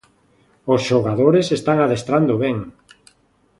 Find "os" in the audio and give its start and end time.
0.73-0.81